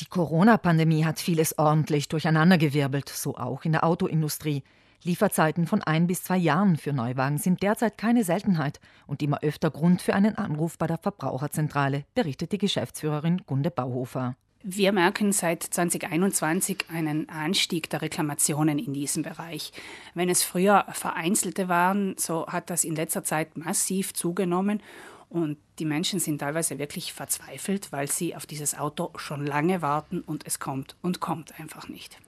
Die 0.00 0.06
Corona-Pandemie 0.06 1.04
hat 1.04 1.20
vieles 1.20 1.56
ordentlich 1.56 2.08
durcheinandergewirbelt, 2.08 3.08
so 3.08 3.36
auch 3.36 3.64
in 3.64 3.70
der 3.70 3.84
Autoindustrie. 3.84 4.64
Lieferzeiten 5.04 5.68
von 5.68 5.82
ein 5.82 6.08
bis 6.08 6.24
zwei 6.24 6.36
Jahren 6.36 6.76
für 6.76 6.92
Neuwagen 6.92 7.38
sind 7.38 7.62
derzeit 7.62 7.96
keine 7.96 8.24
Seltenheit 8.24 8.80
und 9.06 9.22
immer 9.22 9.42
öfter 9.42 9.70
Grund 9.70 10.02
für 10.02 10.14
einen 10.14 10.36
Anruf 10.36 10.78
bei 10.78 10.88
der 10.88 10.98
Verbraucherzentrale, 10.98 12.04
berichtet 12.14 12.50
die 12.50 12.58
Geschäftsführerin 12.58 13.42
Gunde 13.46 13.70
Bauhofer. 13.70 14.34
Wir 14.64 14.92
merken 14.92 15.30
seit 15.30 15.62
2021 15.62 16.86
einen 16.90 17.28
Anstieg 17.28 17.88
der 17.90 18.02
Reklamationen 18.02 18.78
in 18.78 18.94
diesem 18.94 19.22
Bereich. 19.22 19.72
Wenn 20.14 20.30
es 20.30 20.42
früher 20.42 20.86
vereinzelte 20.90 21.68
waren, 21.68 22.16
so 22.18 22.46
hat 22.46 22.70
das 22.70 22.82
in 22.82 22.96
letzter 22.96 23.22
Zeit 23.22 23.58
massiv 23.58 24.14
zugenommen 24.14 24.82
und 25.28 25.58
die 25.78 25.84
Menschen 25.84 26.20
sind 26.20 26.38
teilweise 26.38 26.78
wirklich 26.78 27.12
verzweifelt, 27.12 27.92
weil 27.92 28.10
sie 28.10 28.36
auf 28.36 28.46
dieses 28.46 28.76
Auto 28.76 29.10
schon 29.16 29.46
lange 29.46 29.82
warten 29.82 30.20
und 30.20 30.46
es 30.46 30.58
kommt 30.58 30.96
und 31.02 31.20
kommt 31.20 31.58
einfach 31.58 31.88
nicht. 31.88 32.18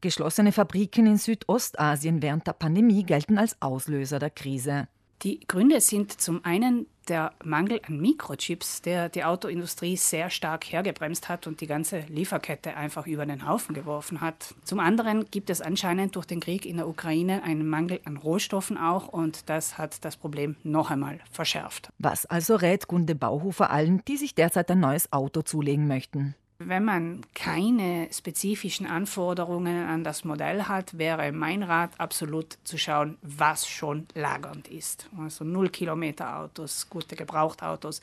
Geschlossene 0.00 0.52
Fabriken 0.52 1.06
in 1.06 1.16
Südostasien 1.16 2.22
während 2.22 2.46
der 2.46 2.52
Pandemie 2.52 3.02
gelten 3.04 3.36
als 3.36 3.60
Auslöser 3.60 4.18
der 4.18 4.30
Krise. 4.30 4.88
Die 5.22 5.40
Gründe 5.48 5.80
sind 5.80 6.20
zum 6.20 6.44
einen 6.44 6.86
der 7.08 7.32
Mangel 7.42 7.80
an 7.86 8.00
Mikrochips, 8.00 8.82
der 8.82 9.08
die 9.08 9.24
Autoindustrie 9.24 9.96
sehr 9.96 10.30
stark 10.30 10.70
hergebremst 10.70 11.28
hat 11.28 11.46
und 11.46 11.60
die 11.60 11.66
ganze 11.66 12.00
Lieferkette 12.08 12.76
einfach 12.76 13.06
über 13.06 13.26
den 13.26 13.48
Haufen 13.48 13.74
geworfen 13.74 14.20
hat. 14.20 14.54
Zum 14.62 14.78
anderen 14.78 15.28
gibt 15.30 15.50
es 15.50 15.60
anscheinend 15.60 16.14
durch 16.14 16.26
den 16.26 16.40
Krieg 16.40 16.66
in 16.66 16.76
der 16.76 16.86
Ukraine 16.86 17.42
einen 17.42 17.66
Mangel 17.66 18.00
an 18.04 18.16
Rohstoffen 18.16 18.78
auch 18.78 19.08
und 19.08 19.48
das 19.48 19.76
hat 19.78 20.04
das 20.04 20.16
Problem 20.16 20.56
noch 20.62 20.90
einmal 20.90 21.18
verschärft. 21.32 21.90
Was 21.98 22.26
also 22.26 22.54
rät 22.54 22.86
Gunde 22.86 23.14
Bauhofer 23.14 23.70
allen, 23.70 24.02
die 24.06 24.16
sich 24.18 24.34
derzeit 24.34 24.70
ein 24.70 24.80
neues 24.80 25.12
Auto 25.12 25.42
zulegen 25.42 25.88
möchten? 25.88 26.36
Wenn 26.68 26.84
man 26.84 27.22
keine 27.32 28.10
spezifischen 28.12 28.84
Anforderungen 28.84 29.86
an 29.86 30.04
das 30.04 30.24
Modell 30.24 30.64
hat, 30.64 30.98
wäre 30.98 31.32
mein 31.32 31.62
Rat 31.62 31.92
absolut 31.96 32.58
zu 32.62 32.76
schauen, 32.76 33.16
was 33.22 33.66
schon 33.66 34.06
lagernd 34.12 34.68
ist. 34.68 35.08
Also 35.18 35.46
null 35.46 35.70
Kilometer 35.70 36.40
Autos, 36.40 36.90
gute 36.90 37.16
Gebrauchtautos, 37.16 38.02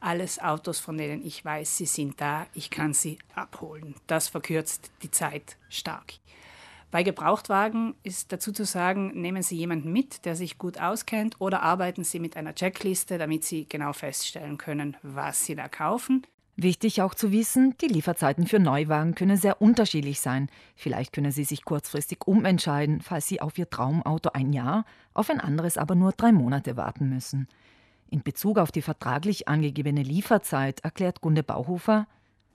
alles 0.00 0.40
Autos, 0.40 0.80
von 0.80 0.98
denen 0.98 1.24
ich 1.24 1.44
weiß, 1.44 1.76
sie 1.76 1.86
sind 1.86 2.20
da, 2.20 2.48
ich 2.54 2.70
kann 2.70 2.92
sie 2.92 3.20
abholen. 3.36 3.94
Das 4.08 4.26
verkürzt 4.26 4.90
die 5.04 5.12
Zeit 5.12 5.56
stark. 5.68 6.14
Bei 6.90 7.04
Gebrauchtwagen 7.04 7.94
ist 8.02 8.32
dazu 8.32 8.50
zu 8.50 8.64
sagen, 8.64 9.12
nehmen 9.20 9.44
Sie 9.44 9.56
jemanden 9.56 9.92
mit, 9.92 10.24
der 10.24 10.34
sich 10.34 10.58
gut 10.58 10.80
auskennt, 10.80 11.36
oder 11.40 11.62
arbeiten 11.62 12.02
Sie 12.02 12.18
mit 12.18 12.36
einer 12.36 12.54
Checkliste, 12.54 13.16
damit 13.16 13.44
Sie 13.44 13.68
genau 13.68 13.92
feststellen 13.92 14.58
können, 14.58 14.96
was 15.02 15.44
Sie 15.44 15.54
da 15.54 15.68
kaufen. 15.68 16.26
Wichtig 16.58 17.02
auch 17.02 17.14
zu 17.14 17.32
wissen, 17.32 17.74
die 17.82 17.86
Lieferzeiten 17.86 18.46
für 18.46 18.58
Neuwagen 18.58 19.14
können 19.14 19.36
sehr 19.36 19.60
unterschiedlich 19.60 20.20
sein. 20.20 20.48
Vielleicht 20.74 21.12
können 21.12 21.30
Sie 21.30 21.44
sich 21.44 21.66
kurzfristig 21.66 22.26
umentscheiden, 22.26 23.02
falls 23.02 23.28
Sie 23.28 23.42
auf 23.42 23.58
Ihr 23.58 23.68
Traumauto 23.68 24.30
ein 24.32 24.54
Jahr, 24.54 24.86
auf 25.12 25.28
ein 25.28 25.38
anderes 25.38 25.76
aber 25.76 25.94
nur 25.94 26.12
drei 26.12 26.32
Monate 26.32 26.78
warten 26.78 27.10
müssen. 27.10 27.46
In 28.08 28.22
Bezug 28.22 28.58
auf 28.58 28.72
die 28.72 28.80
vertraglich 28.80 29.48
angegebene 29.48 30.02
Lieferzeit 30.02 30.80
erklärt 30.80 31.20
Gunde 31.20 31.42
Bauhofer, 31.42 32.06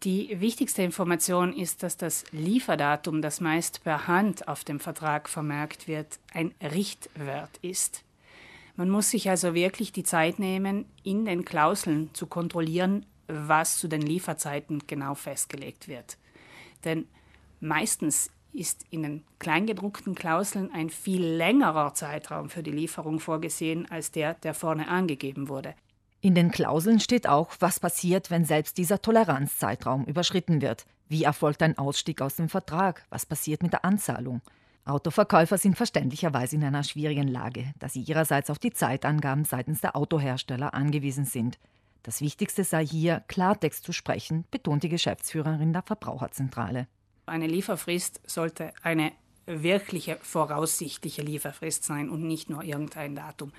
die 0.03 0.39
wichtigste 0.41 0.81
Information 0.81 1.53
ist, 1.53 1.83
dass 1.83 1.95
das 1.95 2.23
Lieferdatum, 2.31 3.21
das 3.21 3.39
meist 3.39 3.83
per 3.83 4.07
Hand 4.07 4.47
auf 4.47 4.63
dem 4.63 4.79
Vertrag 4.79 5.29
vermerkt 5.29 5.87
wird, 5.87 6.17
ein 6.33 6.55
Richtwert 6.59 7.51
ist. 7.61 8.03
Man 8.75 8.89
muss 8.89 9.11
sich 9.11 9.29
also 9.29 9.53
wirklich 9.53 9.91
die 9.91 10.03
Zeit 10.03 10.39
nehmen, 10.39 10.85
in 11.03 11.25
den 11.25 11.45
Klauseln 11.45 12.09
zu 12.13 12.25
kontrollieren, 12.25 13.05
was 13.33 13.77
zu 13.77 13.87
den 13.87 14.01
Lieferzeiten 14.01 14.83
genau 14.87 15.15
festgelegt 15.15 15.87
wird. 15.87 16.17
Denn 16.83 17.07
meistens 17.59 18.31
ist 18.53 18.85
in 18.89 19.03
den 19.03 19.23
kleingedruckten 19.39 20.15
Klauseln 20.15 20.71
ein 20.73 20.89
viel 20.89 21.23
längerer 21.23 21.93
Zeitraum 21.93 22.49
für 22.49 22.63
die 22.63 22.71
Lieferung 22.71 23.19
vorgesehen 23.19 23.89
als 23.89 24.11
der, 24.11 24.33
der 24.35 24.53
vorne 24.53 24.87
angegeben 24.87 25.47
wurde. 25.47 25.73
In 26.19 26.35
den 26.35 26.51
Klauseln 26.51 26.99
steht 26.99 27.27
auch, 27.27 27.55
was 27.59 27.79
passiert, 27.79 28.29
wenn 28.29 28.45
selbst 28.45 28.77
dieser 28.77 29.01
Toleranzzeitraum 29.01 30.05
überschritten 30.05 30.61
wird. 30.61 30.85
Wie 31.07 31.23
erfolgt 31.23 31.63
ein 31.63 31.77
Ausstieg 31.77 32.21
aus 32.21 32.35
dem 32.35 32.47
Vertrag? 32.47 33.05
Was 33.09 33.25
passiert 33.25 33.63
mit 33.63 33.73
der 33.73 33.85
Anzahlung? 33.85 34.41
Autoverkäufer 34.85 35.57
sind 35.57 35.77
verständlicherweise 35.77 36.55
in 36.55 36.63
einer 36.63 36.83
schwierigen 36.83 37.27
Lage, 37.27 37.73
da 37.79 37.87
sie 37.87 38.01
ihrerseits 38.01 38.49
auf 38.49 38.59
die 38.59 38.71
Zeitangaben 38.71 39.45
seitens 39.45 39.81
der 39.81 39.95
Autohersteller 39.95 40.73
angewiesen 40.73 41.25
sind. 41.25 41.59
Das 42.03 42.21
Wichtigste 42.21 42.63
sei 42.63 42.85
hier, 42.85 43.23
Klartext 43.27 43.83
zu 43.83 43.93
sprechen, 43.93 44.45
betont 44.49 44.83
die 44.83 44.89
Geschäftsführerin 44.89 45.73
der 45.73 45.83
Verbraucherzentrale. 45.83 46.87
Eine 47.27 47.47
Lieferfrist 47.47 48.21
sollte 48.25 48.73
eine 48.81 49.11
wirkliche 49.45 50.17
voraussichtliche 50.21 51.21
Lieferfrist 51.21 51.83
sein 51.83 52.09
und 52.09 52.23
nicht 52.23 52.49
nur 52.49 52.63
irgendein 52.63 53.15
Datum. 53.15 53.51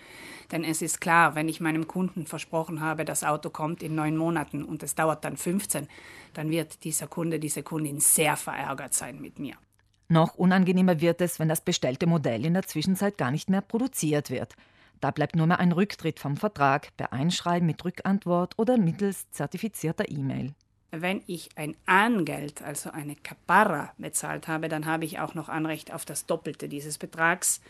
Denn 0.51 0.65
es 0.65 0.83
ist 0.83 1.01
klar, 1.01 1.35
wenn 1.35 1.49
ich 1.49 1.61
meinem 1.61 1.87
Kunden 1.87 2.27
versprochen 2.27 2.81
habe, 2.81 3.05
das 3.05 3.25
Auto 3.25 3.51
kommt 3.51 3.83
in 3.83 3.95
neun 3.95 4.17
Monaten 4.17 4.65
und 4.65 4.83
es 4.83 4.95
dauert 4.95 5.25
dann 5.25 5.37
15, 5.37 5.89
dann 6.35 6.51
wird 6.51 6.85
dieser 6.85 7.09
Kunde, 7.09 7.39
diese 7.39 7.63
Kundin 7.63 8.01
sehr 8.01 8.37
verärgert 8.37 8.95
sein 8.95 9.21
mit 9.21 9.39
mir. 9.39 9.55
Noch 10.09 10.35
unangenehmer 10.35 11.01
wird 11.01 11.21
es, 11.21 11.39
wenn 11.39 11.49
das 11.49 11.63
bestellte 11.63 12.07
Modell 12.07 12.45
in 12.45 12.55
der 12.55 12.65
Zwischenzeit 12.65 13.17
gar 13.17 13.31
nicht 13.31 13.49
mehr 13.49 13.63
produziert 13.63 14.31
wird. 14.31 14.55
Da 15.03 15.11
bleibt 15.11 15.35
nur 15.35 15.49
mehr 15.49 15.59
ein 15.59 15.73
Rücktritt 15.73 16.21
vom 16.21 16.37
Vertrag 16.37 16.97
per 16.97 17.13
Einschreiben 17.13 17.67
mit 17.67 17.85
Rückantwort 17.85 18.55
oder 18.57 18.79
mittels 18.79 19.29
zertifizierter 19.33 20.09
E-Mail. 20.09 20.55
Wenn 20.93 21.23
ich 21.27 21.49
ein 21.57 21.75
Angeld, 21.87 22.63
also 22.63 22.91
eine 22.91 23.17
Caparra, 23.17 23.93
bezahlt 23.99 24.47
habe, 24.47 24.69
dann 24.69 24.87
habe 24.87 25.05
ich 25.05 25.19
auch 25.19 25.35
noch 25.35 25.49
Anrecht 25.49 25.93
auf 25.93 26.05
das 26.05 26.27
Doppelte 26.27 26.69
dieses 26.69 26.99
Betrags. 26.99 27.61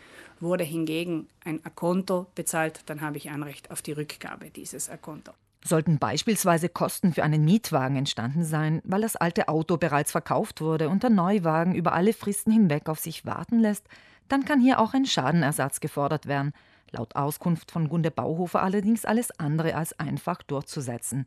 Wurde 0.41 0.63
hingegen 0.63 1.27
ein 1.43 1.59
Akonto 1.65 2.27
bezahlt, 2.35 2.81
dann 2.85 3.01
habe 3.01 3.17
ich 3.17 3.31
Anrecht 3.31 3.71
auf 3.71 3.81
die 3.81 3.93
Rückgabe 3.93 4.51
dieses 4.51 4.91
Akonto. 4.91 5.31
Sollten 5.65 5.97
beispielsweise 5.97 6.69
Kosten 6.69 7.13
für 7.13 7.23
einen 7.23 7.45
Mietwagen 7.45 7.95
entstanden 7.95 8.43
sein, 8.43 8.79
weil 8.83 9.01
das 9.01 9.15
alte 9.15 9.47
Auto 9.47 9.77
bereits 9.77 10.11
verkauft 10.11 10.61
wurde 10.61 10.87
und 10.87 11.01
der 11.01 11.09
Neuwagen 11.09 11.73
über 11.73 11.93
alle 11.93 12.13
Fristen 12.13 12.51
hinweg 12.51 12.89
auf 12.89 12.99
sich 12.99 13.25
warten 13.25 13.57
lässt, 13.57 13.87
dann 14.27 14.45
kann 14.45 14.61
hier 14.61 14.79
auch 14.79 14.93
ein 14.93 15.05
Schadenersatz 15.05 15.79
gefordert 15.79 16.27
werden, 16.27 16.53
Laut 16.93 17.15
Auskunft 17.15 17.71
von 17.71 17.89
Gunde 17.89 18.11
Bauhofer 18.11 18.61
allerdings 18.61 19.03
alles 19.03 19.37
andere 19.39 19.75
als 19.75 19.99
einfach 19.99 20.43
durchzusetzen. 20.43 21.25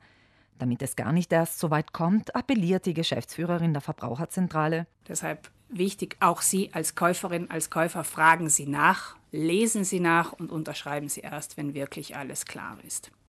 Damit 0.58 0.80
es 0.80 0.96
gar 0.96 1.12
nicht 1.12 1.32
erst 1.32 1.58
so 1.58 1.70
weit 1.70 1.92
kommt, 1.92 2.34
appelliert 2.34 2.86
die 2.86 2.94
Geschäftsführerin 2.94 3.72
der 3.72 3.82
Verbraucherzentrale. 3.82 4.86
Deshalb 5.08 5.50
wichtig, 5.68 6.16
auch 6.20 6.40
Sie 6.40 6.70
als 6.72 6.94
Käuferin, 6.94 7.50
als 7.50 7.68
Käufer 7.68 8.04
fragen 8.04 8.48
Sie 8.48 8.66
nach, 8.66 9.16
lesen 9.32 9.84
Sie 9.84 10.00
nach 10.00 10.32
und 10.32 10.50
unterschreiben 10.50 11.08
Sie 11.08 11.20
erst, 11.20 11.56
wenn 11.56 11.74
wirklich 11.74 12.16
alles 12.16 12.46
klar 12.46 12.78
ist. 12.86 13.10